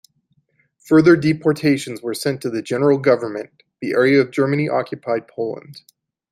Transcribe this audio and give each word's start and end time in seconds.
Further 0.87 1.15
deportations 1.15 2.01
were 2.01 2.15
sent 2.15 2.41
to 2.41 2.49
the 2.49 2.63
General 2.63 2.97
Government, 2.97 3.51
the 3.81 3.91
area 3.91 4.19
of 4.19 4.31
Germany-occupied 4.31 5.27
Poland. 5.27 5.83